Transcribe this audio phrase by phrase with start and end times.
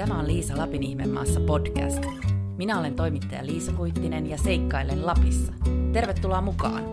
[0.00, 2.04] Tämä on Liisa Lapin ihmemaassa podcast.
[2.56, 5.52] Minä olen toimittaja Liisa Kuittinen ja seikkailen Lapissa.
[5.92, 6.84] Tervetuloa mukaan!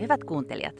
[0.00, 0.74] Hyvät kuuntelijat,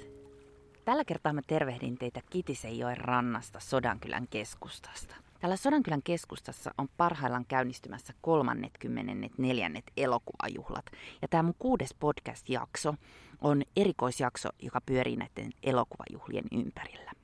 [0.85, 5.17] tällä kertaa mä tervehdin teitä Kitisenjoen rannasta Sodankylän keskustasta.
[5.41, 10.87] Täällä Sodankylän keskustassa on parhaillaan käynnistymässä kolmannet kymmenennet neljännet elokuvajuhlat.
[11.23, 12.95] Ja tämä mun kuudes podcast-jakso
[13.41, 17.24] on erikoisjakso, joka pyörii näiden elokuvajuhlien ympärillä.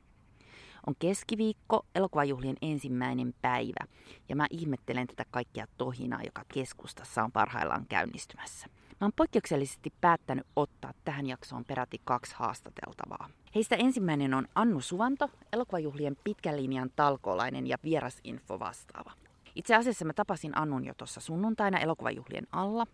[0.87, 3.87] On keskiviikko, elokuvajuhlien ensimmäinen päivä,
[4.29, 8.67] ja mä ihmettelen tätä kaikkia tohinaa, joka keskustassa on parhaillaan käynnistymässä.
[9.01, 13.29] Mä oon poikkeuksellisesti päättänyt ottaa tähän jaksoon peräti kaksi haastateltavaa.
[13.55, 19.13] Heistä ensimmäinen on Annu Suvanto, elokuvajuhlien pitkän linjan talkoolainen ja vierasinfo vastaava.
[19.55, 22.87] Itse asiassa mä tapasin Annun jo tuossa sunnuntaina elokuvajuhlien alla,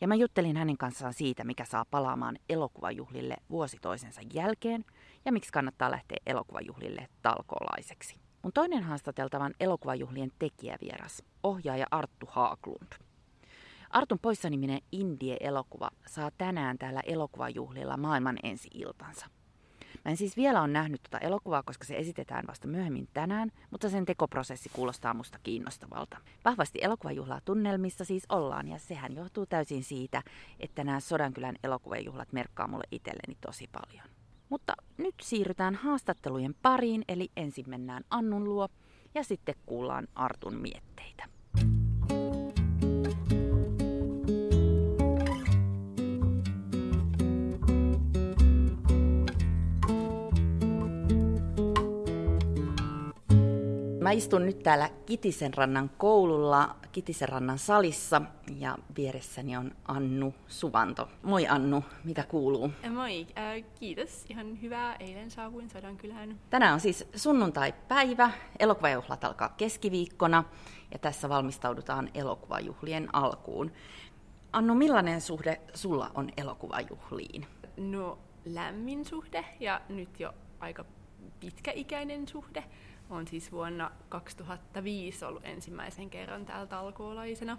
[0.00, 4.84] ja mä juttelin hänen kanssaan siitä, mikä saa palaamaan elokuvajuhlille vuosi toisensa jälkeen,
[5.24, 8.16] ja miksi kannattaa lähteä elokuvajuhlille talkoolaiseksi.
[8.42, 12.92] Mun toinen haastateltavan elokuvajuhlien tekijävieras, ohjaaja Arttu Haaklund.
[13.90, 19.26] Artun poissaniminen Indie-elokuva saa tänään täällä elokuvajuhlilla maailman ensi-iltansa.
[20.04, 23.90] Mä en siis vielä ole nähnyt tuota elokuvaa, koska se esitetään vasta myöhemmin tänään, mutta
[23.90, 26.16] sen tekoprosessi kuulostaa musta kiinnostavalta.
[26.44, 30.22] Vahvasti elokuvajuhlaa tunnelmissa siis ollaan, ja sehän johtuu täysin siitä,
[30.60, 34.19] että nämä Sodankylän elokuvajuhlat merkkaa mulle itselleni tosi paljon.
[34.50, 38.68] Mutta nyt siirrytään haastattelujen pariin, eli ensin mennään Annun luo
[39.14, 41.28] ja sitten kuullaan Artun mietteitä.
[54.00, 58.22] Mä istun nyt täällä Kitisenrannan koululla, Kitisenrannan salissa
[58.58, 61.08] ja vieressäni on Annu Suvanto.
[61.22, 62.70] Moi Annu, mitä kuuluu?
[62.90, 64.24] Moi, äh, kiitos.
[64.28, 64.96] Ihan hyvää.
[64.96, 66.40] Eilen saavuin Sodankylään.
[66.50, 68.30] Tänään on siis sunnuntai-päivä.
[68.58, 70.44] Elokuvajuhlat alkaa keskiviikkona
[70.92, 73.72] ja tässä valmistaudutaan elokuvajuhlien alkuun.
[74.52, 77.46] Annu, millainen suhde sulla on elokuvajuhliin?
[77.76, 80.84] No lämmin suhde ja nyt jo aika
[81.40, 82.64] pitkäikäinen suhde
[83.10, 87.58] on siis vuonna 2005 ollut ensimmäisen kerran täällä talkoolaisena.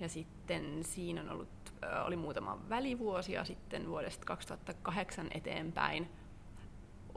[0.00, 1.72] Ja sitten siinä on ollut,
[2.04, 6.10] oli muutama välivuosi ja sitten vuodesta 2008 eteenpäin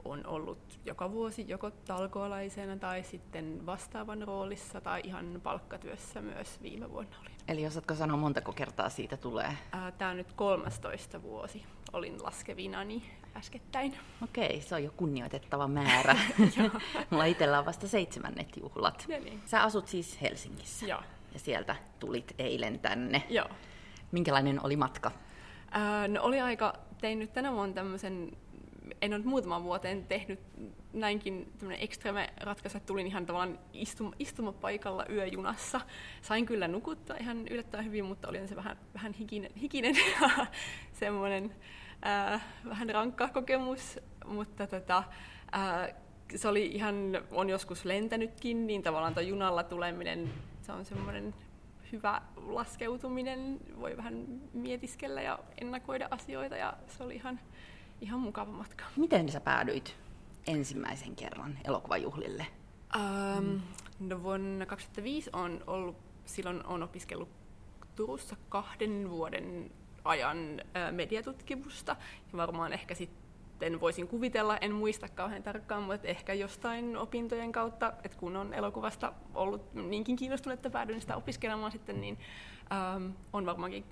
[0.04, 6.90] on ollut joka vuosi joko talkoolaisena tai sitten vastaavan roolissa tai ihan palkkatyössä myös viime
[6.90, 7.30] vuonna oli.
[7.48, 9.56] Eli osaatko sanoa montako kertaa siitä tulee?
[9.98, 11.64] Tämä on nyt 13 vuosi.
[11.92, 13.02] Olin laskevinani
[13.36, 13.94] äskettäin.
[14.22, 16.16] Okei, se on jo kunnioitettava määrä.
[17.10, 19.06] Mulla itsellä on vasta seitsemännet juhlat.
[19.08, 19.40] No niin.
[19.46, 20.86] Sä asut siis Helsingissä.
[20.86, 21.02] Joo.
[21.32, 23.22] Ja sieltä tulit eilen tänne.
[23.28, 23.48] Joo.
[24.12, 25.10] Minkälainen oli matka?
[25.70, 28.36] Ää, no oli aika, tein nyt tänä vuonna tämmöisen,
[29.02, 30.40] en ole muutaman vuoteen tehnyt
[30.92, 35.80] näinkin tämmöinen ekstreme ratkaisu, että tulin ihan tavallaan istum, istumapaikalla yöjunassa.
[36.22, 39.94] Sain kyllä nukuttaa ihan yllättävän hyvin, mutta olin se vähän, vähän hikinen, hikinen
[40.92, 41.54] semmoinen
[42.02, 45.04] ää, vähän rankka kokemus, mutta tota,
[45.52, 45.88] ää,
[46.36, 46.94] se oli ihan,
[47.30, 50.30] on joskus lentänytkin, niin tavallaan tuo junalla tuleminen,
[50.62, 51.34] se on semmoinen
[51.92, 57.40] hyvä laskeutuminen, voi vähän mietiskellä ja ennakoida asioita ja se oli ihan,
[58.00, 58.84] ihan mukava matka.
[58.96, 59.96] Miten sä päädyit
[60.46, 62.46] ensimmäisen kerran elokuvajuhlille?
[62.96, 63.56] Ähm,
[64.00, 67.28] no vuonna 2005 on ollut, silloin on opiskellut
[67.96, 69.70] Turussa kahden vuoden
[70.04, 71.96] ajan mediatutkimusta.
[72.32, 77.92] Ja varmaan ehkä sitten voisin kuvitella, en muista kauhean tarkkaan, mutta ehkä jostain opintojen kautta,
[78.04, 82.18] että kun on elokuvasta ollut niinkin kiinnostunut, että päädyin sitä opiskelemaan sitten, niin
[82.72, 83.84] ähm, on varmaankin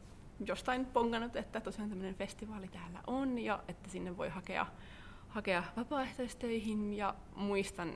[0.47, 4.67] jostain pongannut, että tosiaan tämmöinen festivaali täällä on ja että sinne voi hakea,
[5.29, 6.95] hakea vapaaehtoistöihin.
[6.95, 7.93] Ja muistan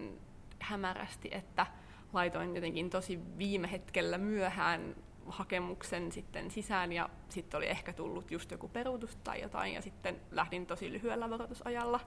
[0.58, 1.66] hämärästi, että
[2.12, 4.96] laitoin jotenkin tosi viime hetkellä myöhään
[5.26, 10.20] hakemuksen sitten sisään ja sitten oli ehkä tullut just joku peruutus tai jotain ja sitten
[10.30, 12.00] lähdin tosi lyhyellä varoitusajalla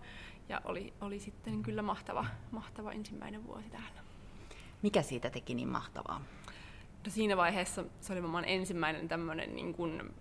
[0.49, 4.01] ja oli, oli sitten kyllä mahtava, mahtava ensimmäinen vuosi täällä.
[4.81, 6.21] Mikä siitä teki niin mahtavaa?
[7.05, 10.13] No siinä vaiheessa se oli varmaan ensimmäinen tämmöinen niin kuin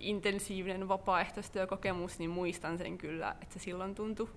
[0.00, 4.30] intensiivinen vapaaehtoistyökokemus, niin muistan sen kyllä, että se silloin tuntui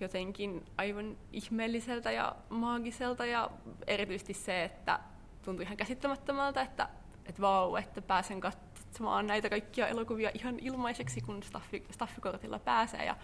[0.00, 3.50] jotenkin aivan ihmeelliseltä ja maagiselta ja
[3.86, 5.00] erityisesti se, että
[5.42, 6.88] tuntui ihan käsittämättömältä, että,
[7.26, 13.04] että vau, että pääsen katsomaan näitä kaikkia elokuvia ihan ilmaiseksi, kun staffi, staffikortilla pääsee.
[13.04, 13.16] Ja,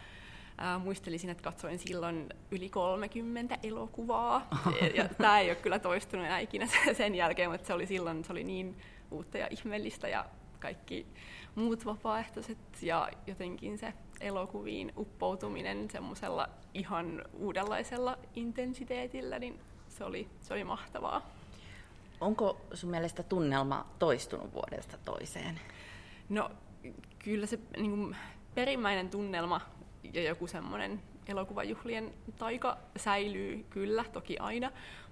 [0.59, 4.49] ää, muistelisin, että katsoin silloin yli 30 elokuvaa.
[4.81, 8.25] Ja, ja tämä ei ole kyllä toistunut enää ikinä sen jälkeen, mutta se oli silloin
[8.25, 8.77] se oli niin
[9.11, 10.25] uutta ja ihmeellistä ja
[10.61, 11.07] kaikki
[11.55, 20.55] muut vapaaehtoiset ja jotenkin se elokuviin uppoutuminen semmoisella ihan uudenlaisella intensiteetillä, niin se oli, se
[20.55, 21.38] oli mahtavaa.
[22.21, 25.61] Onko sun mielestä tunnelma toistunut vuodesta toiseen?
[26.29, 26.51] No
[27.19, 28.17] kyllä se niin kuin,
[28.55, 29.61] perimmäinen tunnelma
[30.13, 34.71] ja joku semmoinen elokuvajuhlien taika säilyy kyllä, toki aina,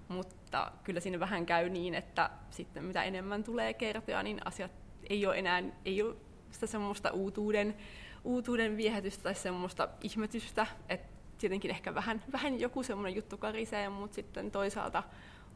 [0.08, 4.70] mutta kyllä siinä vähän käy niin, että sitten mitä enemmän tulee kertoa, niin asiat
[5.10, 6.16] ei ole enää ei ole
[6.50, 7.76] sitä semmoista uutuuden,
[8.24, 14.14] uutuuden viehätystä tai semmoista ihmetystä, että tietenkin ehkä vähän, vähän joku semmoinen juttu karisee, mutta
[14.14, 15.02] sitten toisaalta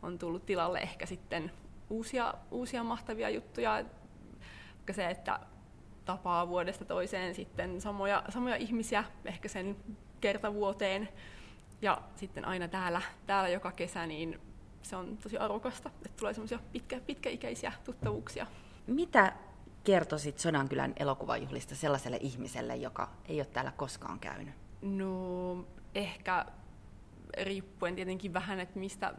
[0.02, 1.52] on tullut tilalle ehkä sitten
[1.90, 3.84] uusia, uusia mahtavia juttuja.
[4.90, 5.40] Se, että
[6.04, 9.76] tapaa vuodesta toiseen sitten samoja, samoja ihmisiä ehkä sen
[10.20, 11.08] kertavuoteen
[11.82, 14.40] ja sitten aina täällä, täällä joka kesä, niin
[14.82, 18.46] se on tosi arvokasta, että tulee semmoisia pitkä, pitkäikäisiä tuttavuuksia.
[18.86, 19.32] Mitä
[19.84, 24.54] kertoisit Sodankylän elokuvajuhlista sellaiselle ihmiselle, joka ei ole täällä koskaan käynyt?
[24.82, 25.64] No
[25.94, 26.46] ehkä
[27.42, 29.14] riippuen tietenkin vähän, että mistä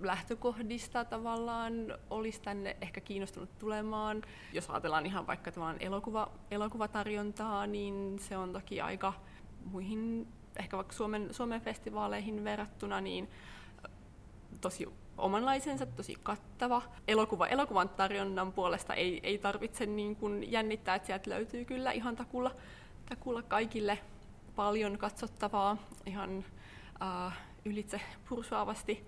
[0.00, 1.74] lähtökohdista tavallaan
[2.10, 4.22] olisi tänne ehkä kiinnostunut tulemaan.
[4.52, 9.12] Jos ajatellaan ihan vaikka tavallaan elokuva, elokuvatarjontaa, niin se on toki aika
[9.64, 13.28] muihin, ehkä vaikka Suomen, Suomen festivaaleihin verrattuna, niin
[14.60, 14.88] tosi
[15.18, 16.82] omanlaisensa, tosi kattava.
[17.08, 22.16] Elokuva, elokuvan tarjonnan puolesta ei, ei tarvitse niin kuin jännittää, että sieltä löytyy kyllä ihan
[22.16, 22.50] takulla,
[23.08, 23.98] takulla kaikille
[24.56, 25.76] paljon katsottavaa
[26.06, 26.44] ihan
[27.64, 29.06] ylitse pursuavasti.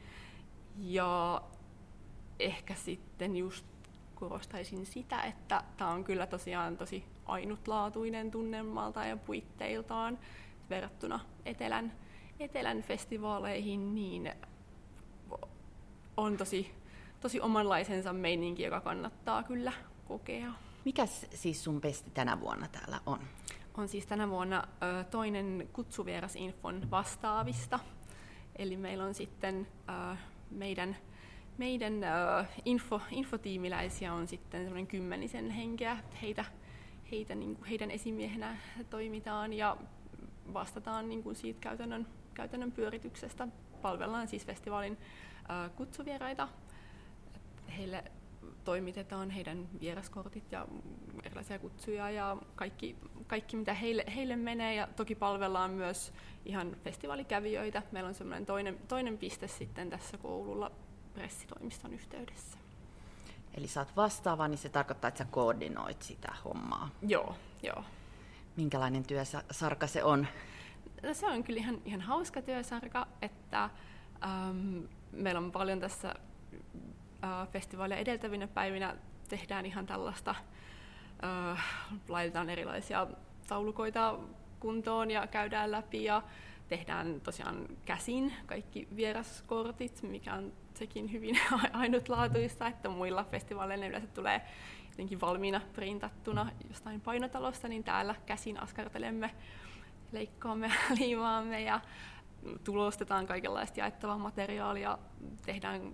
[0.79, 1.43] Ja
[2.39, 3.67] ehkä sitten just
[4.15, 10.19] korostaisin sitä, että tämä on kyllä tosiaan tosi ainutlaatuinen tunnelmalta ja puitteiltaan
[10.71, 11.93] verrattuna Etelän,
[12.41, 14.33] Etelän festivaaleihin, niin
[16.17, 16.75] on tosi,
[17.21, 19.73] tosi omanlaisensa meininki, joka kannattaa kyllä
[20.09, 20.53] kokea.
[20.85, 23.19] Mikä siis sun pesti tänä vuonna täällä on?
[23.77, 24.65] On siis tänä vuonna
[25.11, 27.79] toinen kutsuvierasinfon vastaavista.
[28.57, 29.67] Eli meillä on sitten
[30.51, 30.97] meidän,
[31.59, 31.93] meidän
[32.65, 35.99] info, infotiimiläisiä on sitten semmoinen kymmenisen henkeä.
[36.23, 36.45] Heitä,
[37.11, 38.57] heitä, niin kuin heidän esimiehenä
[38.91, 39.77] toimitaan ja
[40.53, 43.49] vastataan niin kuin siitä käytännön, käytännön pyörityksestä.
[43.83, 44.99] Palvellaan siis festivaalin
[45.77, 46.49] kutsuvieraita.
[47.77, 48.05] Heille
[48.65, 50.67] toimitetaan heidän vieraskortit ja
[51.25, 52.97] erilaisia kutsuja ja kaikki,
[53.27, 54.75] kaikki mitä heille, heille menee.
[54.75, 56.13] Ja toki palvellaan myös
[56.45, 57.83] ihan festivaalikävijöitä.
[57.93, 60.71] Meillä on semmoinen toinen, toinen piste sitten tässä koululla
[61.15, 62.59] pressitoimiston yhteydessä.
[63.55, 66.91] Eli oot vastaava, niin se tarkoittaa, että sä koordinoit sitä hommaa.
[67.03, 67.85] Joo, joo.
[68.57, 70.27] Minkälainen työsarka se on?
[71.03, 73.71] No, se on kyllä ihan, ihan hauska työsarka, että
[74.25, 74.79] ähm,
[75.13, 76.15] meillä on paljon tässä
[77.25, 78.97] äh, festivaalia edeltävinä päivinä
[79.29, 80.43] tehdään ihan tällaista, äh,
[82.09, 83.07] laitetaan erilaisia
[83.49, 84.19] taulukoita
[84.61, 86.23] kuntoon ja käydään läpi ja
[86.69, 91.39] tehdään tosiaan käsin kaikki vieraskortit, mikä on sekin hyvin
[91.73, 94.43] ainutlaatuista, että muilla festivaaleilla yleensä tulee
[94.91, 99.31] jotenkin valmiina printattuna jostain painotalosta, niin täällä käsin askartelemme,
[100.13, 101.81] leikkaamme, liimaamme ja
[102.65, 104.99] tulostetaan kaikenlaista jaettavaa materiaalia,
[105.47, 105.93] tehdään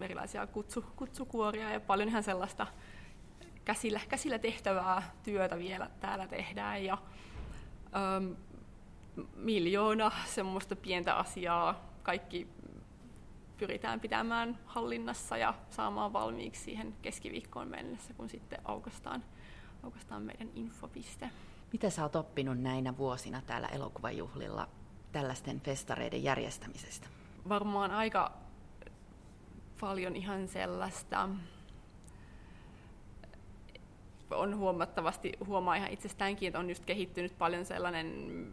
[0.00, 2.66] erilaisia kutsu, kutsukuoria ja paljon ihan sellaista
[3.64, 6.84] käsillä, käsillä tehtävää työtä vielä täällä tehdään.
[6.84, 6.98] Ja,
[8.16, 8.36] äm,
[9.36, 12.48] miljoona semmoista pientä asiaa kaikki
[13.58, 19.24] pyritään pitämään hallinnassa ja saamaan valmiiksi siihen keskiviikkoon mennessä, kun sitten aukastaan,
[19.82, 21.30] aukastaan meidän infopiste.
[21.72, 24.68] Mitä sä oot oppinut näinä vuosina täällä elokuvajuhlilla
[25.12, 27.06] tällaisten festareiden järjestämisestä?
[27.48, 28.32] Varmaan aika
[29.80, 31.28] paljon ihan sellaista,
[34.34, 38.46] on huomattavasti, huomaa ihan itsestäänkin, että on just kehittynyt paljon sellainen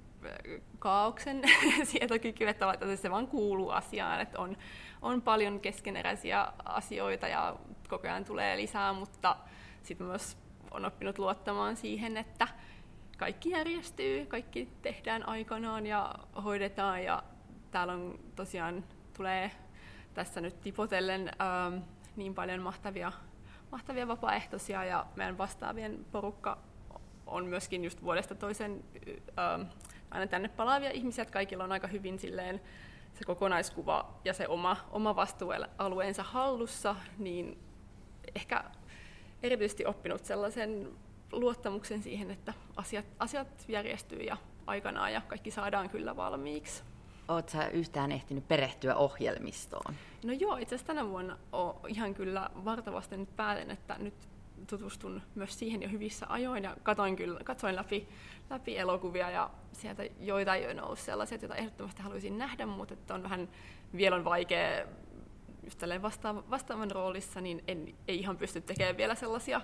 [0.79, 1.41] kaauksen
[1.83, 4.57] sietokyky, että se vaan kuuluu asiaan, että on,
[5.01, 7.55] on paljon keskeneräisiä asioita ja
[7.89, 9.37] koko ajan tulee lisää, mutta
[9.83, 10.37] sitten myös
[10.71, 12.47] on oppinut luottamaan siihen, että
[13.17, 17.23] kaikki järjestyy, kaikki tehdään aikanaan ja hoidetaan ja
[17.71, 18.83] täällä on tosiaan
[19.17, 19.51] tulee
[20.13, 21.83] tässä nyt tipotellen ähm,
[22.15, 23.11] niin paljon mahtavia,
[23.71, 26.57] mahtavia vapaaehtoisia ja meidän vastaavien porukka
[27.25, 28.83] on myöskin just vuodesta toisen
[29.39, 29.61] ähm,
[30.11, 32.61] aina tänne palaavia ihmisiä, että kaikilla on aika hyvin silleen
[33.13, 37.59] se kokonaiskuva ja se oma, oma vastuualueensa hallussa, niin
[38.35, 38.63] ehkä
[39.43, 40.89] erityisesti oppinut sellaisen
[41.31, 44.37] luottamuksen siihen, että asiat, asiat järjestyy ja
[44.67, 46.83] aikanaan ja kaikki saadaan kyllä valmiiksi.
[47.27, 49.95] Oletko sä yhtään ehtinyt perehtyä ohjelmistoon?
[50.25, 54.13] No joo, itse asiassa tänä vuonna on ihan kyllä vartavasti nyt päätän, että nyt
[54.67, 58.07] tutustun myös siihen jo hyvissä ajoin ja katoin, kyllä, katsoin läpi,
[58.49, 63.23] läpi elokuvia ja sieltä joitain jo nousi sellaisia, joita ehdottomasti haluaisin nähdä, mutta että on
[63.23, 63.49] vähän
[63.95, 64.85] vielä on vaikea
[65.63, 69.61] just vastaava, vastaavan roolissa, niin en, ei ihan pysty tekemään vielä sellaisia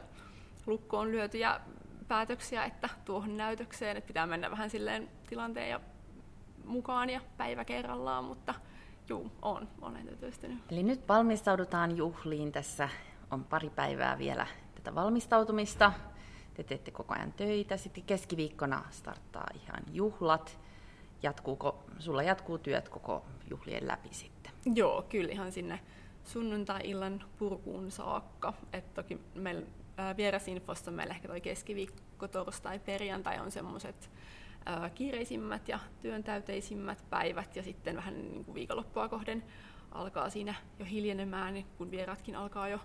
[0.66, 1.60] lukkoon lyötyjä
[2.08, 5.80] päätöksiä, että tuohon näytökseen, että pitää mennä vähän silleen tilanteen ja
[6.68, 8.54] mukaan ja päivä kerrallaan, mutta
[9.10, 10.58] juu, on, olen tytöstynyt.
[10.72, 12.52] Eli nyt valmistaudutaan juhliin.
[12.52, 12.90] Tässä
[13.32, 15.94] on pari päivää vielä tätä valmistautumista.
[16.54, 17.78] Te teette koko ajan töitä.
[17.78, 20.60] Sitten keskiviikkona starttaa ihan juhlat.
[21.24, 24.52] Jatkuuko, sulla jatkuu työt koko juhlien läpi sitten?
[24.76, 25.80] Joo, kyllä ihan sinne
[26.24, 28.54] sunnuntai-illan purkuun saakka.
[28.74, 29.66] Et toki meillä
[30.18, 34.12] vierasinfosta meillä ehkä toi keskiviikko, torstai, perjantai on semmoiset
[34.96, 39.44] kiireisimmät ja työntäyteisimmät päivät ja sitten vähän niin kuin viikonloppua kohden
[39.92, 42.80] alkaa siinä jo hiljenemään, niin kun vieraatkin alkaa jo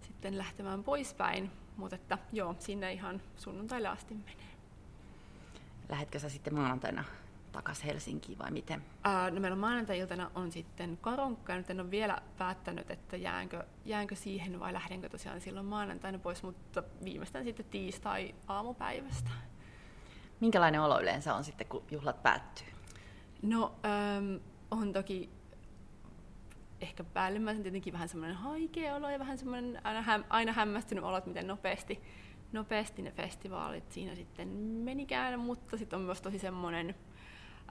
[0.00, 1.50] sitten lähtemään poispäin.
[1.76, 4.48] Mutta että joo, sinne ihan sunnuntaille asti menee.
[5.88, 7.04] Lähetkö sä sitten maanantaina
[7.52, 8.84] takaisin Helsinkiin vai miten?
[9.04, 13.16] Ää, no meillä on maanantai-iltana on sitten karonkka, ja nyt en ole vielä päättänyt, että
[13.16, 19.30] jäänkö, jäänkö siihen vai lähdenkö tosiaan silloin maanantaina pois, mutta viimeistään sitten tiistai aamupäivästä.
[20.40, 22.66] Minkälainen olo yleensä on sitten, kun juhlat päättyy?
[23.42, 24.40] No, äm,
[24.70, 25.30] on toki
[26.80, 31.16] ehkä päällimmäisen tietenkin vähän semmoinen haikea olo ja vähän semmoinen aina, häm, aina hämmästynyt olo,
[31.16, 32.02] että miten nopeasti,
[32.52, 36.94] nopeasti ne festivaalit siinä sitten menikään, mutta sitten on myös tosi semmoinen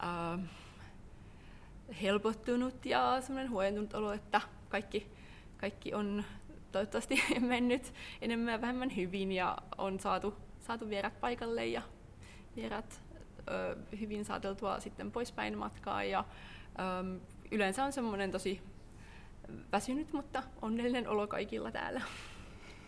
[0.03, 0.39] äh,
[2.01, 5.11] helpottunut ja semmoinen huojentunut olo, että kaikki,
[5.57, 6.23] kaikki on
[6.71, 11.81] toivottavasti mennyt enemmän ja vähemmän hyvin ja on saatu, saatu vierat paikalle ja
[12.57, 13.01] vierat
[13.47, 16.25] ö, hyvin saateltua sitten poispäin matkaa ja
[16.79, 17.19] ö,
[17.51, 18.61] yleensä on semmoinen tosi
[19.71, 22.01] väsynyt, mutta onnellinen olo kaikilla täällä.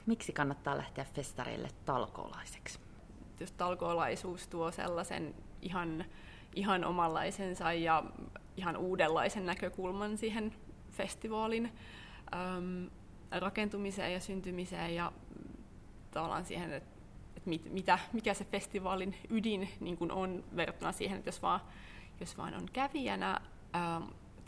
[0.05, 2.79] Miksi kannattaa lähteä festareille talkoolaiseksi?
[3.39, 6.05] Jos talkoolaisuus tuo sellaisen ihan,
[6.55, 8.03] ihan omanlaisensa ja
[8.57, 10.55] ihan uudenlaisen näkökulman siihen
[10.91, 11.71] festivaalin
[12.33, 12.89] äm,
[13.31, 15.11] rakentumiseen ja syntymiseen ja
[16.11, 16.98] tavallaan siihen, että
[17.49, 21.59] mit, mitä, mikä se festivaalin ydin niin kuin on verrattuna siihen, että jos vaan,
[22.19, 23.41] jos vaan on kävijänä,
[23.75, 24.03] ähm,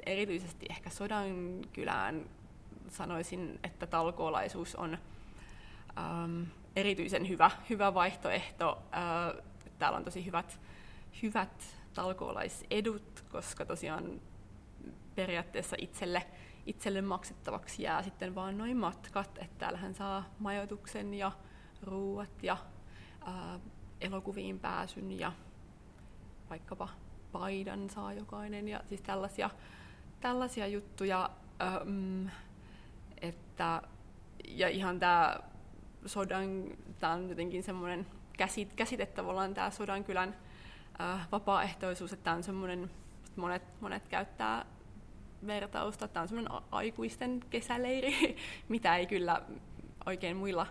[0.05, 2.25] erityisesti ehkä Sodankylään
[2.89, 4.97] sanoisin, että talkoolaisuus on
[5.97, 6.43] ähm,
[6.75, 8.83] erityisen hyvä, hyvä vaihtoehto.
[8.93, 9.43] Äh,
[9.79, 10.59] täällä on tosi hyvät,
[11.23, 14.21] hyvät talkoolaisedut, koska tosiaan
[15.15, 16.23] periaatteessa itselle,
[16.65, 21.31] itselle maksettavaksi jää sitten vaan noin matkat, että täällähän saa majoituksen ja
[21.83, 22.57] ruuat ja
[23.25, 23.59] ää,
[24.01, 25.31] elokuviin pääsyn ja
[26.49, 26.89] vaikkapa
[27.31, 29.49] paidan saa jokainen ja siis tällaisia,
[30.21, 31.29] tällaisia juttuja.
[31.61, 32.29] Äm,
[33.21, 33.81] että,
[34.47, 35.39] ja ihan tämä
[36.05, 36.63] sodan,
[36.99, 40.35] tämä on jotenkin semmoinen käsit, käsite tavallaan tämä Sodankylän
[41.01, 42.91] äh, vapaaehtoisuus, että tämä on semmoinen,
[43.35, 44.65] monet, monet käyttää
[45.47, 48.37] vertausta, että tämä on semmoinen aikuisten kesäleiri,
[48.69, 49.41] mitä ei kyllä
[50.05, 50.67] oikein muilla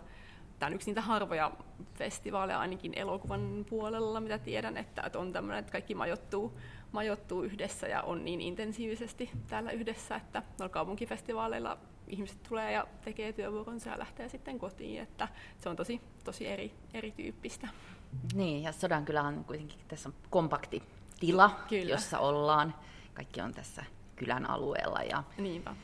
[0.61, 1.53] tämä on yksi niitä harvoja
[1.95, 6.59] festivaaleja ainakin elokuvan puolella, mitä tiedän, että, että on tämmöinen, että kaikki majoittuu,
[6.93, 13.33] majoittuu yhdessä ja on niin intensiivisesti täällä yhdessä, että noilla kaupunkifestivaaleilla ihmiset tulee ja tekee
[13.33, 17.69] työvuoronsa ja lähtee sitten kotiin, että se on tosi, tosi eri, erityyppistä.
[18.35, 20.83] Niin, ja Sodankylä on kuitenkin tässä on kompakti
[21.21, 21.91] tila, Kyllä.
[21.91, 22.75] jossa ollaan.
[23.15, 23.85] Kaikki on tässä
[24.17, 25.75] kylän alueella ja Niinpä.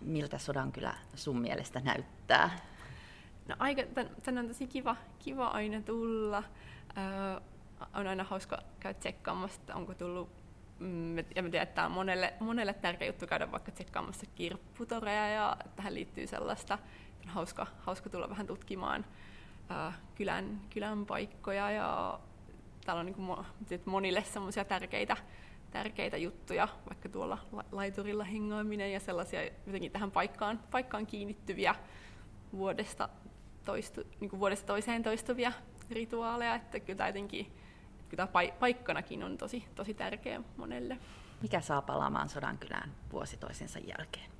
[0.00, 2.69] miltä Sodankylä sun mielestä näyttää?
[3.50, 3.82] No aika,
[4.22, 6.42] tänne on tosi kiva, kiva aina tulla.
[6.98, 7.40] Öö,
[7.94, 10.28] on aina hauska käydä tsekkaamassa, että onko tullut
[10.78, 15.28] mm, ja mä tiedän, että tämä on monelle, monelle tärkeä juttu käydä vaikka tsekkaamassa kirpputoreja
[15.28, 16.78] ja tähän liittyy sellaista,
[17.24, 19.04] on hauska, hauska tulla vähän tutkimaan
[19.68, 22.20] ää, kylän, kylän paikkoja ja
[22.84, 23.46] täällä on niin kuin
[23.84, 25.16] monille semmoisia tärkeitä,
[25.70, 27.38] tärkeitä juttuja, vaikka tuolla
[27.72, 31.74] laiturilla hengaaminen ja sellaisia jotenkin tähän paikkaan, paikkaan kiinnittyviä
[32.52, 33.08] vuodesta
[33.64, 35.52] toistu, niin kuin vuodesta toiseen toistuvia
[35.90, 37.46] rituaaleja, että kyllä tämä jotenkin,
[38.08, 40.98] kyllä tämä paikkanakin on tosi, tosi tärkeä monelle.
[41.42, 44.30] Mikä saa palaamaan Sodankylään vuosi toisensa jälkeen?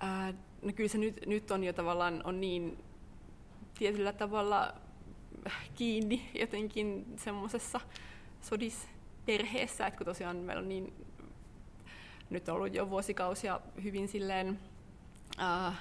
[0.00, 2.78] Ää, no kyllä se nyt, nyt on jo tavallaan on niin
[3.78, 4.74] tietyllä tavalla
[5.74, 7.80] kiinni jotenkin semmoisessa
[8.40, 10.92] sodisperheessä, että kun tosiaan meillä on niin,
[12.30, 14.58] nyt on ollut jo vuosikausia hyvin silleen
[15.38, 15.74] ää,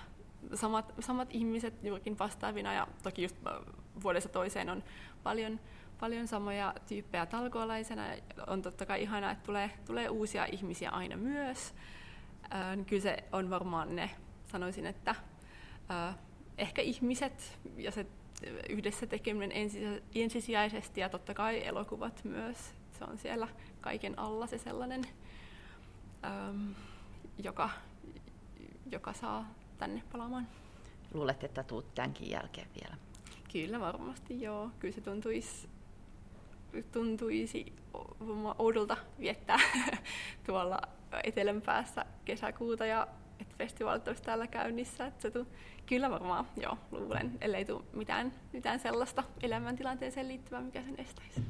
[0.54, 3.54] samat, samat ihmiset juurikin vastaavina ja toki just äh,
[4.04, 4.84] vuodesta toiseen on
[5.24, 5.60] paljon,
[6.00, 8.04] paljon samoja tyyppejä talkoolaisena.
[8.48, 11.74] On totta kai ihanaa, että tulee, tulee uusia ihmisiä aina myös.
[12.54, 14.10] Äh, niin kyllä se on varmaan ne,
[14.52, 15.16] sanoisin, että
[15.92, 16.16] äh,
[16.58, 18.06] ehkä ihmiset ja se
[18.70, 19.52] yhdessä tekeminen
[20.16, 22.74] ensisijaisesti ja totta kai elokuvat myös.
[22.92, 23.48] Se on siellä
[23.82, 25.02] kaiken alla se sellainen,
[26.26, 26.76] äm,
[27.44, 27.70] joka,
[28.92, 30.48] joka saa tänne palaamaan.
[31.14, 32.96] Luulet, että tuut tämänkin jälkeen vielä?
[33.52, 34.70] Kyllä varmasti joo.
[34.80, 35.70] Kyllä se tuntuisi,
[36.92, 37.74] tuntuisi
[38.60, 39.60] oudolta viettää
[40.46, 40.82] tuolla
[41.24, 43.08] etelän päässä kesäkuuta ja
[43.40, 45.06] että festivaalit olisi täällä käynnissä.
[45.06, 45.48] Että se tu,
[45.86, 51.42] kyllä varmaan, joo, luulen, ellei tule mitään, mitään sellaista elämäntilanteeseen liittyvää, mikä sen estäisi.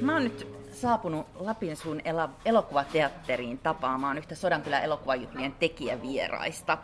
[0.00, 2.00] Mä oon nyt saapunut Lapinsuun
[2.44, 6.78] elokuvateatteriin tapaamaan yhtä Sodankylän elokuvajuhlien tekijävieraista.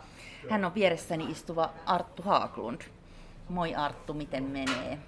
[0.49, 2.81] Hän on vieressäni istuva Arttu Haaklund.
[3.49, 4.99] Moi Arttu, miten menee?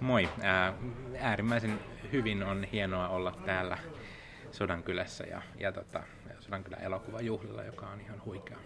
[0.00, 0.28] Moi.
[1.20, 1.80] Äärimmäisen
[2.12, 3.78] hyvin on hienoa olla täällä
[4.50, 6.02] Sodankylässä ja, ja tota,
[6.40, 8.58] Sodankylän elokuvajuhlilla, joka on ihan huikea,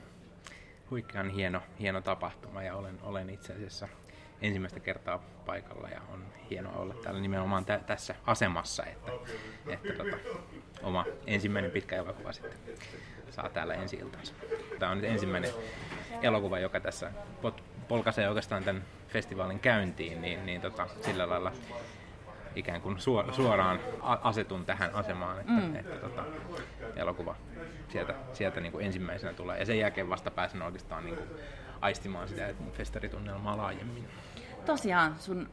[0.90, 3.88] huikean hieno, hieno tapahtuma ja olen, olen itse asiassa
[4.42, 9.12] ensimmäistä kertaa paikalla ja on hienoa olla täällä nimenomaan tä- tässä asemassa, että,
[9.68, 10.16] että tota,
[10.82, 12.59] oma ensimmäinen pitkä elokuva sitten
[13.30, 14.35] saa täällä ensi iltansa.
[14.78, 15.50] Tämä on nyt ensimmäinen
[16.23, 17.12] elokuva, joka tässä
[17.88, 21.52] polkaisee oikeastaan tämän festivaalin käyntiin, niin, niin tota, sillä lailla
[22.54, 23.00] ikään kuin
[23.32, 25.76] suoraan asetun tähän asemaan, että, mm.
[25.76, 26.25] että tota,
[26.97, 27.37] elokuva
[27.88, 29.59] sieltä, sieltä niin kuin ensimmäisenä tulee.
[29.59, 31.28] Ja sen jälkeen vasta pääsen oikeastaan niin kuin
[31.80, 34.09] aistimaan sitä festaritunnelmaa laajemmin.
[34.70, 35.48] Tosiaan sun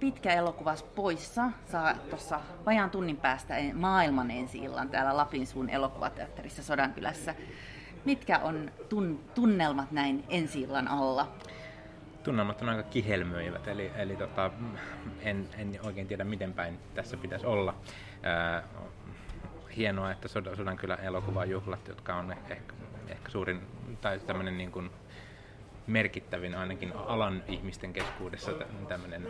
[0.00, 7.34] pitkä elokuvas poissa saa tuossa vajaan tunnin päästä maailman ensi illan täällä Lapinsuun elokuvateatterissa Sodankylässä.
[8.04, 11.28] Mitkä on tun, tunnelmat näin ensi illan alla?
[12.22, 14.50] tunnelmat on aika kihelmöivät, eli, eli tota,
[15.20, 17.74] en, en oikein tiedä miten päin tässä pitäisi olla.
[18.22, 18.62] Ää,
[19.76, 22.56] hienoa, että Sodankylän elokuvajuhlat, jotka on ehkä,
[23.08, 23.60] ehkä suurin
[24.00, 24.90] tai tämmöinen niin kuin
[25.86, 28.52] merkittävin ainakin alan ihmisten keskuudessa
[28.88, 29.26] tämmöinen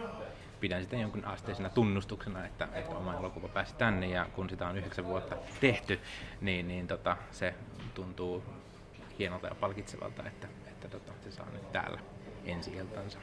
[0.61, 4.78] pidän sitä jonkun asteisena tunnustuksena, että, että oma elokuva pääsi tänne ja kun sitä on
[4.78, 6.00] yhdeksän vuotta tehty,
[6.40, 7.55] niin, niin tota, se
[7.94, 8.42] tuntuu
[9.18, 12.01] hienolta ja palkitsevalta, että, että tota, se saa nyt täällä
[12.44, 13.18] ensi iltansa.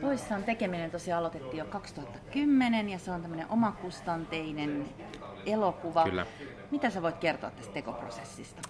[0.00, 4.88] Poissaan tekeminen tosiaan aloitettiin jo 2010 ja se on tämmöinen omakustanteinen
[5.46, 6.04] elokuva.
[6.04, 6.26] Kyllä.
[6.70, 8.62] Mitä sä voit kertoa tästä tekoprosessista?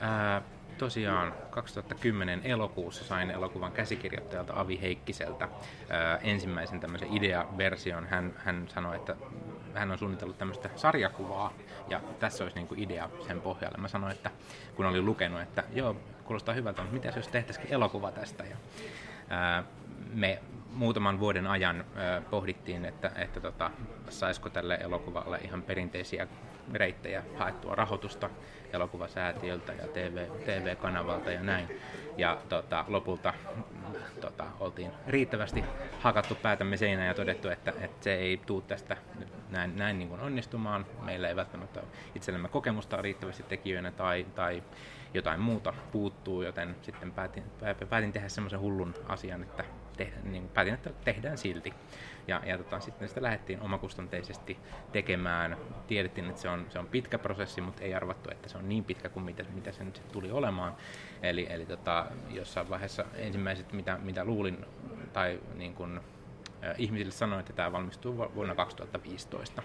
[0.00, 0.42] Ää,
[0.82, 5.48] tosiaan 2010 elokuussa sain elokuvan käsikirjoittajalta Avi Heikkiseltä
[5.90, 8.06] ää, ensimmäisen tämmöisen ideaversion.
[8.06, 9.16] Hän, hän sanoi, että
[9.74, 11.52] hän on suunnitellut tämmöistä sarjakuvaa
[11.88, 13.78] ja tässä olisi niin kuin idea sen pohjalle.
[13.78, 14.30] Mä sanoin, että
[14.74, 18.44] kun olin lukenut, että joo, kuulostaa hyvältä, mutta mitä jos tehtäisikin elokuva tästä?
[18.44, 18.56] Ja,
[19.28, 19.64] ää,
[20.12, 20.38] me
[20.72, 23.70] muutaman vuoden ajan ää, pohdittiin, että, että tota,
[24.08, 26.28] saisiko tälle elokuvalle ihan perinteisiä
[26.72, 28.30] reittejä haettua rahoitusta
[28.72, 31.80] elokuvasäätiöltä ja TV, TV-kanavalta ja näin.
[32.16, 33.34] Ja tota, lopulta
[34.20, 35.64] tota, oltiin riittävästi
[36.00, 38.96] hakattu päätämme seinään ja todettu, että, että se ei tule tästä
[39.50, 40.86] näin, näin niin kuin onnistumaan.
[41.02, 44.62] Meillä ei välttämättä ole itsellemme kokemusta riittävästi tekijöinä tai, tai
[45.14, 47.44] jotain muuta puuttuu, joten sitten päätin,
[47.90, 49.64] päätin tehdä semmoisen hullun asian, että
[49.96, 51.74] te, niin päätin, että tehdään silti.
[52.28, 54.58] Ja, ja tota, sitten sitä lähdettiin omakustanteisesti
[54.92, 55.56] tekemään.
[55.86, 58.84] Tiedettiin, että se on, se on pitkä prosessi, mutta ei arvattu, että se on niin
[58.84, 60.76] pitkä kuin mitä, mitä se nyt tuli olemaan.
[61.22, 64.64] Eli, eli tota, jossain vaiheessa ensimmäiset, mitä, mitä luulin,
[65.12, 66.00] tai niin kuin,
[66.78, 69.62] ihmisille sanoin, että tämä valmistuu vuonna 2015.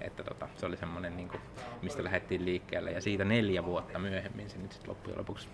[0.00, 1.40] Että tota, se oli semmoinen, niin kuin,
[1.82, 2.90] mistä lähdettiin liikkeelle.
[2.90, 5.48] Ja siitä neljä vuotta myöhemmin se nyt sitten loppujen lopuksi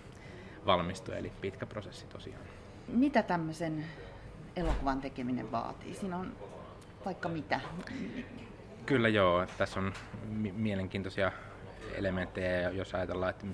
[0.66, 2.42] valmistui, eli pitkä prosessi tosiaan.
[2.88, 3.84] Mitä tämmöisen
[4.56, 5.94] elokuvan tekeminen vaatii?
[5.94, 6.36] Siinä on
[7.04, 7.60] vaikka mitä.
[8.86, 9.92] Kyllä joo, tässä on
[10.52, 11.32] mielenkiintoisia
[11.94, 13.46] elementtejä, jos ajatellaan, että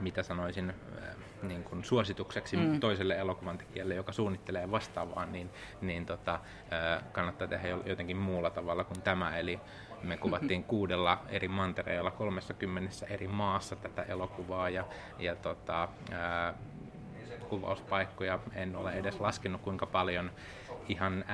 [0.00, 2.80] mitä sanoisin äh, niin kuin suositukseksi mm.
[2.80, 8.84] toiselle elokuvan tekijälle, joka suunnittelee vastaavaa, niin, niin tota, äh, kannattaa tehdä jotenkin muulla tavalla
[8.84, 9.36] kuin tämä.
[9.36, 9.60] Eli
[10.02, 14.84] me kuvattiin kuudella eri mantereella 30 eri maassa tätä elokuvaa ja,
[15.18, 16.54] ja tota, äh,
[17.48, 20.30] kuvauspaikkoja en ole edes laskenut kuinka paljon
[20.88, 21.24] ihan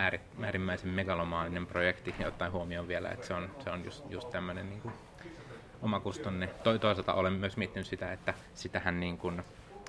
[0.43, 4.71] äärimmäisen megalomaaninen projekti, ja ottaen huomioon vielä, että se on, se on just, just tämmöinen
[4.71, 4.95] niin kuin
[5.83, 6.47] omakustanne.
[6.47, 9.43] To, toisaalta olen myös miettinyt sitä, että sitähän niin kuin,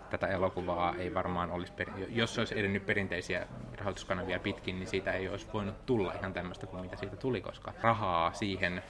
[0.10, 3.48] tätä elokuvaa ei varmaan olisi, per, jos olisi edennyt perinteisiä
[3.78, 7.74] rahoituskanavia pitkin, niin siitä ei olisi voinut tulla ihan tämmöistä kuin mitä siitä tuli, koska
[7.82, 8.84] rahaa siihen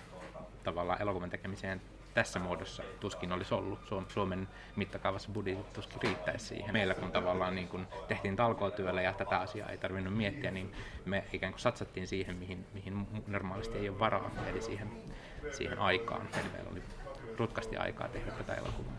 [0.63, 1.81] tavallaan elokuvan tekemiseen
[2.13, 3.79] tässä muodossa tuskin olisi ollut.
[4.07, 6.73] Suomen mittakaavassa budjetit tuskin riittäisi siihen.
[6.73, 10.71] Meillä kun tavallaan niin kun tehtiin talkootyöllä ja tätä asiaa ei tarvinnut miettiä, niin
[11.05, 14.91] me ikään kuin satsattiin siihen, mihin, mihin normaalisti ei ole varaa, eli siihen,
[15.51, 16.27] siihen aikaan.
[16.39, 16.83] Eli meillä oli
[17.37, 18.93] rutkasti aikaa tehdä tätä elokuvaa.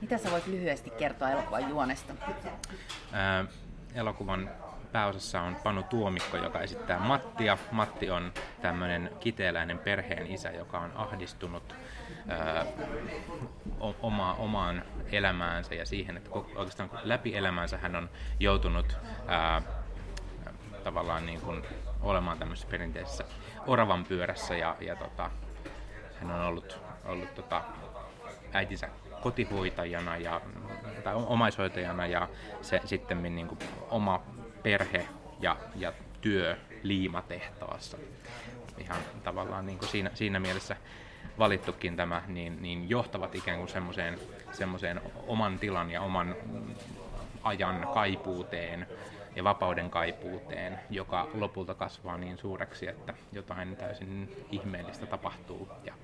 [0.00, 2.14] Mitä sä voit lyhyesti kertoa elokuvan juonesta?
[3.12, 3.44] Ää,
[3.94, 4.50] elokuvan
[4.92, 7.58] pääosassa on Panu Tuomikko, joka esittää Mattia.
[7.70, 11.74] Matti on tämmöinen kiteeläinen perheen isä, joka on ahdistunut
[12.28, 12.66] ää,
[14.02, 18.96] oma, omaan elämäänsä ja siihen, että oikeastaan läpi elämänsä hän on joutunut
[19.26, 19.62] ää,
[20.84, 21.62] tavallaan niin kuin
[22.00, 23.24] olemaan tämmöisessä perinteisessä
[23.66, 25.30] oravan pyörässä ja, ja tota,
[26.20, 27.62] hän on ollut, ollut tota,
[28.52, 28.88] äitinsä
[29.20, 30.40] kotihoitajana ja,
[31.04, 32.28] tai omaishoitajana ja
[32.62, 33.58] se sitten niin kuin
[33.90, 34.22] oma
[34.62, 35.08] perhe
[35.40, 37.98] ja, ja työ liimatehtaassa.
[38.78, 40.76] Ihan tavallaan niin kuin siinä, siinä mielessä
[41.38, 44.18] valittukin tämä, niin, niin johtavat ikään kuin semmoiseen,
[44.52, 46.36] semmoiseen oman tilan ja oman
[47.42, 48.86] ajan kaipuuteen
[49.36, 55.94] ja vapauden kaipuuteen, joka lopulta kasvaa niin suureksi, että jotain täysin ihmeellistä tapahtuu ja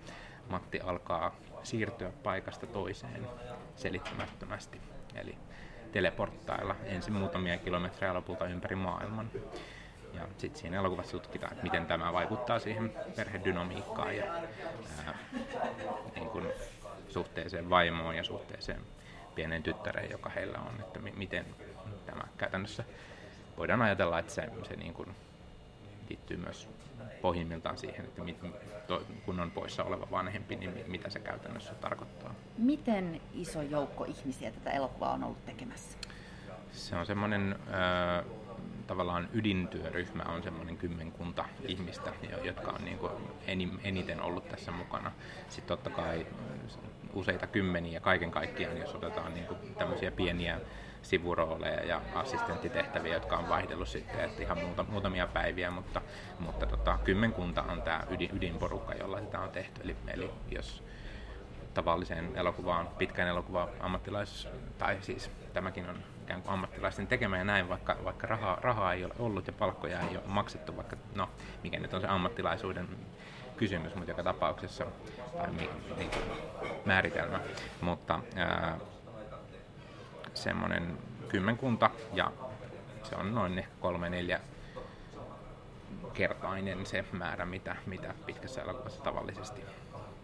[0.48, 3.28] Matti alkaa siirtyä paikasta toiseen
[3.76, 4.80] selittämättömästi.
[5.14, 5.38] Eli
[5.94, 9.30] teleporttailla ensin muutamia kilometrejä lopulta ympäri maailman.
[10.14, 14.24] Ja sitten siinä elokuvassa tutkitaan, että miten tämä vaikuttaa siihen perhedynamiikkaan ja
[15.06, 15.18] ää,
[16.14, 16.48] niin kun
[17.08, 18.80] suhteeseen vaimoon ja suhteeseen
[19.34, 21.46] pienen tyttäreen, joka heillä on, että mi- miten
[22.06, 22.84] tämä käytännössä
[23.56, 25.14] voidaan ajatella, että se, se niin kun
[26.08, 26.68] liittyy myös
[27.24, 28.36] pohjimmiltaan siihen, että mit,
[28.86, 32.34] to, kun on poissa oleva vanhempi, niin mitä se käytännössä tarkoittaa.
[32.58, 35.98] Miten iso joukko ihmisiä tätä elokuvaa on ollut tekemässä?
[36.72, 38.24] Se on semmoinen äh,
[38.86, 43.12] tavallaan ydintyöryhmä on semmoinen kymmenkunta ihmistä, jotka on niin kuin
[43.84, 45.12] eniten ollut tässä mukana.
[45.48, 46.26] Sitten totta kai
[47.12, 50.60] useita kymmeniä kaiken kaikkiaan, jos otetaan niin kuin tämmöisiä pieniä
[51.04, 56.00] sivurooleja ja assistenttitehtäviä, jotka on vaihdellut sitten, että ihan muuta, muutamia päiviä, mutta,
[56.38, 59.80] mutta tota, kymmenkunta on tämä ydin, ydinporukka, jolla sitä on tehty.
[59.84, 60.82] Eli, eli jos
[61.74, 67.68] tavalliseen elokuvaan, pitkän elokuvan ammattilais, tai siis tämäkin on ikään kuin ammattilaisten tekemä ja näin,
[67.68, 71.28] vaikka, vaikka rahaa, rahaa ei ole ollut ja palkkoja ei ole maksettu, vaikka no,
[71.62, 72.88] mikä nyt on se ammattilaisuuden
[73.56, 74.86] kysymys, mutta joka tapauksessa,
[75.36, 76.10] tai mi, niin
[76.84, 77.40] määritelmä,
[77.80, 78.78] mutta ää,
[80.34, 82.32] semmoinen kymmenkunta ja
[83.02, 84.40] se on noin ehkä kolme neljä
[86.12, 89.62] kertainen se määrä, mitä, mitä pitkässä elokuvassa tavallisesti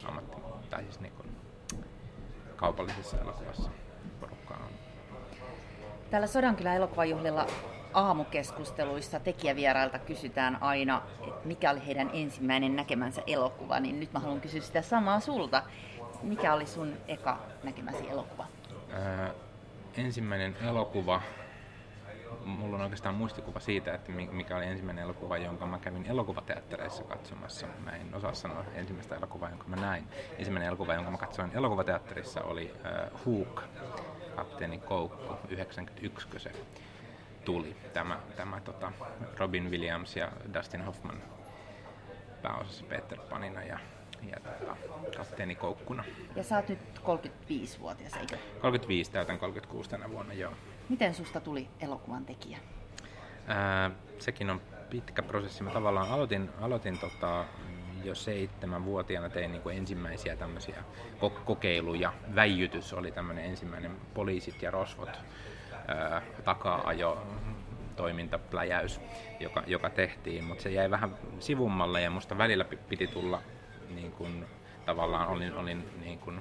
[0.05, 0.37] ammatti,
[0.71, 1.13] tai siis niin
[2.57, 3.71] kaupallisessa elokuvassa
[4.21, 4.73] porukkaa on.
[6.11, 7.47] Täällä Sodankylän elokuvajuhlilla
[7.95, 14.41] aamukeskusteluissa tekijävierailta kysytään aina, että mikä oli heidän ensimmäinen näkemänsä elokuva, niin nyt mä haluan
[14.41, 15.63] kysyä sitä samaa sulta.
[16.23, 18.47] Mikä oli sun eka näkemäsi elokuva?
[20.01, 21.23] Ensimmäinen elokuva,
[22.45, 27.67] mulla on oikeastaan muistikuva siitä, että mikä oli ensimmäinen elokuva, jonka mä kävin elokuvateattereissa katsomassa.
[27.85, 30.05] Mä en osaa sanoa ensimmäistä elokuvaa, jonka mä näin.
[30.39, 32.73] Ensimmäinen elokuva, jonka mä katsoin elokuvateatterissa oli
[33.15, 33.63] uh, Hook,
[34.37, 36.53] kapteeni Koukku, 91, kun se
[37.45, 37.77] tuli.
[37.93, 38.93] Tämä, tämä tota,
[39.39, 41.23] Robin Williams ja Dustin Hoffman
[42.43, 43.79] pääosassa Peter Panina ja
[44.23, 44.77] ja tota,
[45.17, 46.05] kapteeni Koukkuna.
[46.37, 48.37] Ja sä oot nyt 35-vuotias, eikö?
[48.61, 50.53] 35, täytän 36 tänä vuonna, joo.
[50.89, 52.59] Miten susta tuli elokuvan tekijä?
[53.47, 55.63] Ää, sekin on pitkä prosessi.
[55.63, 57.45] Mä tavallaan aloitin, aloitin tota,
[58.05, 60.85] jo seitsemänvuotiaana tein niin kuin ensimmäisiä tämmöisiä
[61.45, 62.13] kokeiluja.
[62.35, 65.19] Väijytys oli tämmöinen ensimmäinen poliisit ja rosvot
[65.89, 67.27] ää, takaa-ajo
[67.97, 69.01] toimintapläjäys,
[69.41, 73.43] joka, joka tehtiin, mutta se jäi vähän sivummalle ja musta välillä piti tulla
[73.95, 74.45] niin kuin,
[74.87, 76.41] tavallaan olin, olin niin kuin,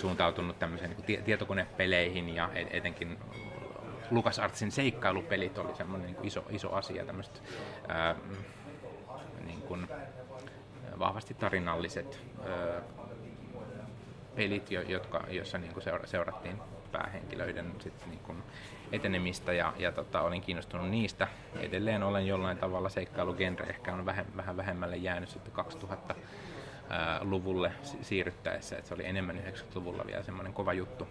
[0.00, 3.18] suuntautunut tämmöiseen niin tietokonepeleihin ja etenkin
[4.10, 7.42] LucasArtsin seikkailupelit oli semmoinen niin kuin iso, iso asia, tämmöiset
[7.88, 8.16] ää,
[9.44, 9.88] niin kuin,
[10.98, 12.82] vahvasti tarinalliset ää,
[14.34, 16.56] pelit, jotka, joissa niin kuin seurattiin
[16.92, 18.42] päähenkilöiden sit, niin kuin,
[18.92, 21.28] etenemistä ja, ja tota, olin kiinnostunut niistä.
[21.60, 26.14] Edelleen olen jollain tavalla seikkailugenre ehkä on vähän, vähän vähemmälle jäänyt sitten 2000
[27.20, 27.72] luvulle
[28.02, 31.08] siirryttäessä, että se oli enemmän 90-luvulla vielä semmoinen kova juttu,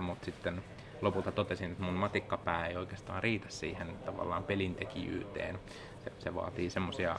[0.00, 0.64] mutta sitten
[1.00, 5.58] lopulta totesin, että mun matikkapää ei oikeastaan riitä siihen tavallaan pelintekijyyteen.
[6.04, 7.16] Se, se vaatii semmoisia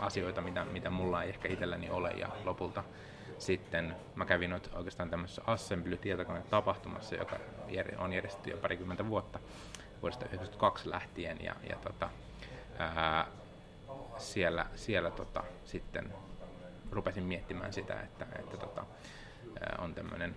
[0.00, 2.10] asioita, mitä, mitä mulla ei ehkä itselläni ole.
[2.10, 2.84] Ja lopulta
[3.38, 7.36] sitten mä kävin oikeastaan tämmöisessä Assembly-tietokonetapahtumassa, joka
[7.98, 9.38] on järjestetty jo parikymmentä vuotta
[10.02, 11.44] vuodesta 1992 lähtien.
[11.44, 12.10] Ja, ja tota,
[12.78, 13.26] ää,
[14.16, 16.12] siellä, siellä tota, sitten
[16.92, 18.84] rupesin miettimään sitä, että, että tota,
[19.78, 20.36] on tämmöinen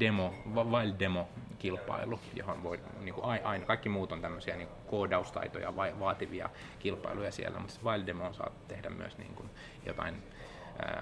[0.00, 1.28] demo, wild demo
[1.58, 7.32] kilpailu, johon voi, niin kuin aina, kaikki muut on tämmöisiä niin koodaustaitoja vai, vaativia kilpailuja
[7.32, 9.50] siellä, mutta wild demo saa tehdä myös niin kuin
[9.86, 10.22] jotain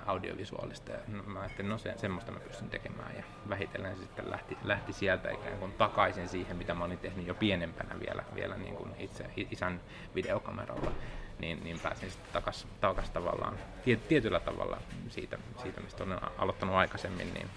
[0.06, 0.92] audiovisuaalista.
[0.92, 3.16] Ja no, mä ajattelin, no se, semmoista mä pystyn tekemään.
[3.16, 7.26] Ja vähitellen se sitten lähti, lähti sieltä ikään kuin takaisin siihen, mitä mä olin tehnyt
[7.26, 9.80] jo pienempänä vielä, vielä niin kuin itse isän
[10.14, 10.92] videokameralla.
[11.40, 16.74] Niin, niin pääsin sitten takas, takas tavallaan tiet, tietyllä tavalla siitä, siitä, mistä olen aloittanut
[16.74, 17.48] aikaisemmin, niin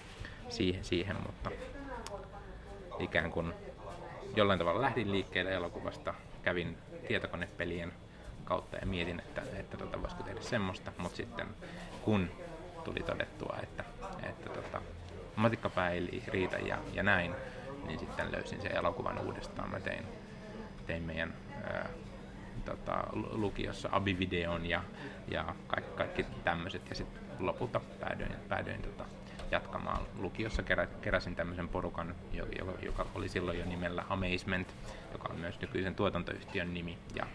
[0.48, 1.50] siihen, siihen mutta
[2.98, 3.52] ikään kuin
[4.36, 7.92] jollain tavalla lähdin liikkeelle elokuvasta, kävin tietokonepelien
[8.44, 11.46] kautta ja mietin, että, että tota, voisiko tehdä semmoista, mutta sitten
[12.02, 12.30] kun
[12.84, 13.84] tuli todettua, että,
[14.22, 14.80] että tota,
[15.36, 17.34] matikkapää ei riitä ja, ja näin,
[17.86, 19.70] niin sitten löysin sen elokuvan uudestaan.
[19.70, 20.04] Mä tein,
[20.86, 21.88] tein meidän ää,
[22.64, 24.82] tota, lukiossa abivideon ja,
[25.28, 29.04] ja kaikki, kaikki tämmöiset ja sitten lopulta päädyin, päädyin tota,
[29.50, 30.62] jatkamaan lukiossa.
[30.62, 34.74] Kerä, keräsin tämmöisen porukan, joka, joka oli silloin jo nimellä Amazement,
[35.12, 36.98] joka on myös nykyisen tuotantoyhtiön nimi.
[37.14, 37.26] Ja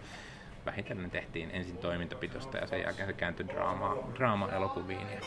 [0.65, 5.21] vähitellen tehtiin ensin toimintapitosta ja sen jälkeen se kääntyi draama, draama-elokuviin ja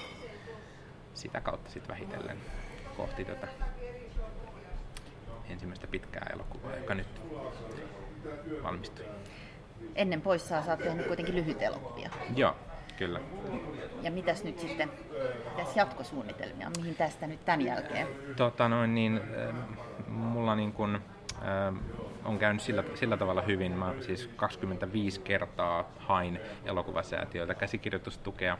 [1.14, 2.38] sitä kautta sitten vähitellen
[2.96, 3.48] kohti tätä
[5.48, 7.20] ensimmäistä pitkää elokuvaa, joka nyt
[8.62, 9.04] valmistui.
[9.94, 12.10] Ennen poissaa sä oot tehnyt kuitenkin lyhyt elokuvia.
[12.36, 12.56] Joo,
[12.96, 13.20] kyllä.
[14.02, 14.90] Ja mitäs nyt sitten,
[15.50, 18.06] mitäs jatkosuunnitelmia, mihin tästä nyt tämän jälkeen?
[18.36, 19.20] Tota noin, niin,
[20.08, 21.00] mulla niin kun,
[22.24, 23.72] on käynyt sillä, sillä tavalla hyvin.
[23.72, 28.58] Mä siis 25 kertaa hain elokuvasäätiöltä käsikirjoitustukea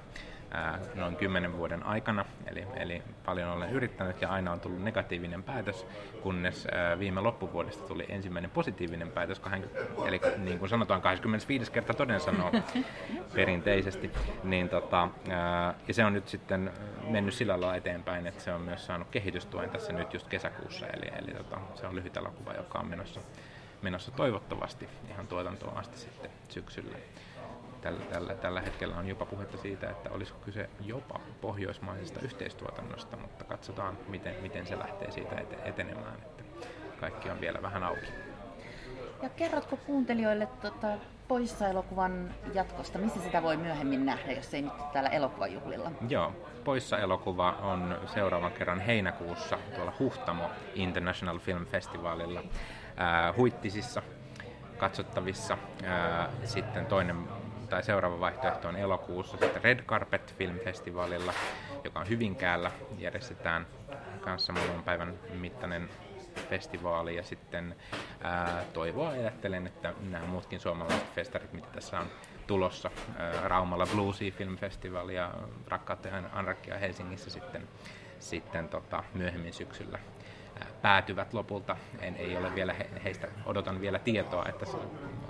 [0.53, 5.43] ää, noin 10 vuoden aikana, eli, eli paljon olen yrittänyt ja aina on tullut negatiivinen
[5.43, 5.87] päätös,
[6.23, 9.71] kunnes ää, viime loppuvuodesta tuli ensimmäinen positiivinen päätös, kahden,
[10.07, 12.53] eli niin kuin sanotaan 25 kerta toden sanoo
[13.35, 14.11] perinteisesti,
[14.45, 16.73] niin tota, ää, ja se on nyt sitten
[17.09, 21.07] mennyt sillä lailla eteenpäin, että se on myös saanut kehitystuen tässä nyt just kesäkuussa, eli,
[21.19, 23.21] eli tota, se on lyhyt elokuva, joka on menossa
[23.83, 26.99] menossa toivottavasti ihan tuotantoon asti sitten syksyllä.
[27.83, 33.45] Tällä, tällä, tällä hetkellä on jopa puhetta siitä, että olisiko kyse jopa pohjoismaisesta yhteistuotannosta, mutta
[33.45, 36.15] katsotaan, miten, miten se lähtee siitä etenemään.
[36.23, 36.67] Että
[37.01, 38.07] kaikki on vielä vähän auki.
[39.23, 40.89] Ja kerrotko kuuntelijoille tota,
[41.29, 45.91] Poissa-elokuvan jatkosta, missä sitä voi myöhemmin nähdä, jos ei nyt täällä elokuvajuhlilla?
[46.09, 46.33] Joo,
[46.65, 52.43] Poissa-elokuva on seuraavan kerran heinäkuussa tuolla Huhtamo International Film Festivalilla
[52.97, 54.03] ää, Huittisissa
[54.79, 55.59] katsottavissa.
[55.85, 57.42] Ää, sitten toinen
[57.73, 61.33] tai seuraava vaihtoehto on elokuussa sitten Red Carpet Film Festivalilla,
[61.85, 62.71] joka on Hyvinkäällä.
[62.99, 63.67] Järjestetään
[64.21, 65.89] kanssa muutaman päivän mittainen
[66.51, 67.77] festivaali ja sitten
[68.23, 72.07] ää, toivoa ajattelen, että nämä muutkin suomalaiset festarit, mitä tässä on
[72.47, 75.35] tulossa, ää, Raumalla Bluesy Film Festival ja
[75.69, 77.69] Rakkautta ja Anarkia Helsingissä sitten,
[78.19, 79.99] sitten tota, myöhemmin syksyllä
[80.83, 81.77] päätyvät lopulta.
[82.01, 84.67] En, ei ole vielä he, heistä, odotan vielä tietoa, että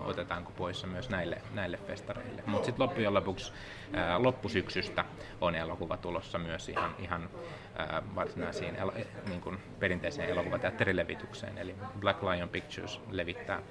[0.04, 2.42] otetaanko poissa myös näille, näille festareille.
[2.46, 3.52] Mutta sitten loppujen lopuksi
[3.92, 5.04] ää, loppusyksystä
[5.40, 7.30] on elokuva tulossa myös ihan, ihan
[8.14, 8.92] varsinaisiin elo,
[9.28, 11.58] niin kuin perinteiseen elokuvateatterilevitykseen.
[11.58, 13.62] Eli Black Lion Pictures levittää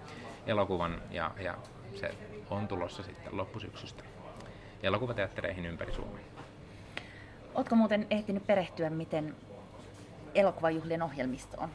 [0.48, 1.58] elokuvan ja, ja
[1.96, 2.16] se
[2.50, 4.04] on tulossa sitten loppusyksystä
[4.84, 6.24] elokuvateattereihin ympäri Suomea.
[7.56, 9.36] Oletko muuten ehtinyt perehtyä, miten
[10.36, 11.70] elokuvajuhlien ohjelmistoon?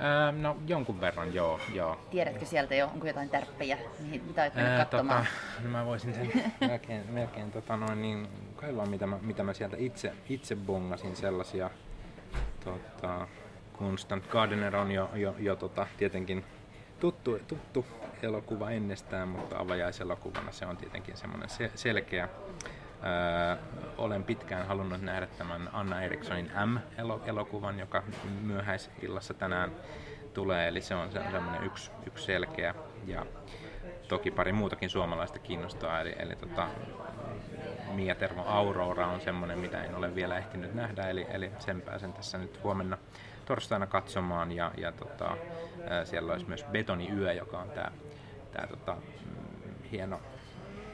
[0.00, 1.60] Öö, no jonkun verran, joo.
[1.74, 1.98] joo.
[2.10, 5.24] Tiedätkö sieltä jo, onko jotain tärppejä, mihin, mitä olet öö, katsomaan?
[5.24, 6.32] Tota, no mä voisin sen
[6.68, 11.70] melkein, melkein tota noin, niin, kaivaa, mitä mä, mitä mä sieltä itse, itse bongasin sellaisia.
[12.64, 13.28] Tota,
[13.78, 16.44] Constant Gardener on jo, jo, jo tota, tietenkin
[17.00, 17.86] tuttu, tuttu
[18.22, 22.28] elokuva ennestään, mutta avajaiselokuvana se on tietenkin semmoinen se, selkeä
[23.04, 23.56] Öö,
[23.98, 28.02] olen pitkään halunnut nähdä tämän Anna Erikssonin M-elokuvan, joka
[28.42, 29.72] myöhäisillassa tänään
[30.34, 32.74] tulee, eli se on semmoinen yksi, yksi selkeä
[33.06, 33.26] ja
[34.08, 36.68] toki pari muutakin suomalaista kiinnostaa, eli, eli tota,
[37.94, 42.12] Mia Tervo Aurora on semmoinen, mitä en ole vielä ehtinyt nähdä, eli, eli sen pääsen
[42.12, 42.98] tässä nyt huomenna
[43.44, 45.36] torstaina katsomaan, ja, ja tota,
[46.04, 47.90] siellä olisi myös Betoniyö, joka on tämä
[48.52, 48.96] tää, tota,
[49.92, 50.20] hieno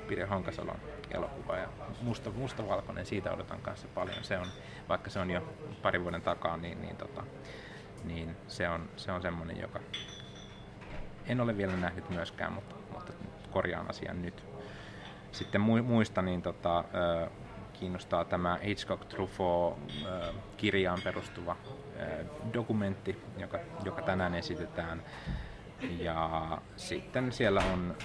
[0.09, 0.77] Pire Honkasalon
[1.15, 1.69] elokuva ja
[2.03, 4.25] musta, mustavalkoinen, siitä odotan kanssa paljon.
[4.25, 4.47] Se on,
[4.89, 5.43] vaikka se on jo
[5.83, 7.25] pari vuoden takaa, niin, niin, tota,
[8.05, 9.81] niin se on, se on semmoinen, joka
[11.27, 13.13] en ole vielä nähnyt myöskään, mutta, mutta
[13.51, 14.45] korjaan asian nyt.
[15.33, 16.85] Sitten muista, niin tota,
[17.73, 19.79] kiinnostaa tämä Hitchcock Truffaut
[20.57, 21.57] kirjaan perustuva
[22.53, 25.03] dokumentti, joka, joka tänään esitetään.
[25.99, 27.97] Ja sitten siellä on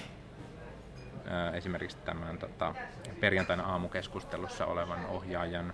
[1.54, 2.76] esimerkiksi tämän tota,
[3.20, 5.74] perjantaina aamukeskustelussa olevan ohjaajan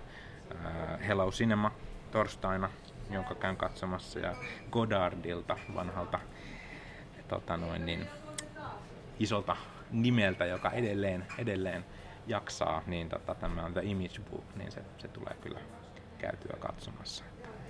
[1.06, 1.70] Hello Cinema
[2.10, 2.70] torstaina,
[3.10, 4.34] jonka käyn katsomassa, ja
[4.70, 6.20] Godardilta, vanhalta
[7.28, 8.06] tota noin, niin,
[9.18, 9.56] isolta
[9.90, 11.84] nimeltä, joka edelleen, edelleen
[12.26, 15.60] jaksaa, niin tota, tämä on The Image Book, niin se, se tulee kyllä
[16.18, 17.24] käytyä katsomassa.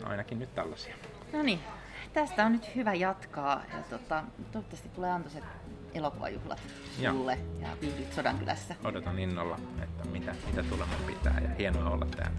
[0.05, 0.94] Ainakin nyt tällaisia.
[1.33, 1.61] No niin,
[2.12, 3.62] tästä on nyt hyvä jatkaa.
[3.73, 5.44] Ja tota, toivottavasti tulee antoiset
[5.94, 6.61] elokuvajuhlat
[6.96, 8.74] sulle ja, ja viihdyt Sodankylässä.
[8.85, 12.37] Odotan innolla, että mitä, mitä tulemaan pitää ja hienoa olla täällä.